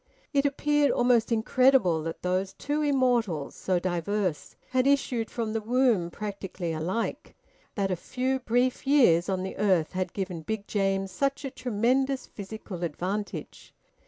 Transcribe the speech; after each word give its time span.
It 0.33 0.47
appeared 0.47 0.89
almost 0.89 1.31
incredible 1.31 2.01
that 2.01 2.23
those 2.23 2.53
two 2.53 2.81
immortals, 2.81 3.53
so 3.55 3.77
diverse, 3.77 4.55
had 4.71 4.87
issued 4.87 5.29
from 5.29 5.53
the 5.53 5.61
womb 5.61 6.09
practically 6.09 6.71
alike; 6.73 7.35
that 7.75 7.91
a 7.91 7.95
few 7.95 8.39
brief 8.39 8.87
years 8.87 9.29
on 9.29 9.43
the 9.43 9.57
earth 9.57 9.91
had 9.91 10.11
given 10.13 10.41
Big 10.41 10.65
James 10.65 11.11
such 11.11 11.45
a 11.45 11.51
tremendous 11.51 12.25
physical 12.25 12.83
advantage. 12.83 13.75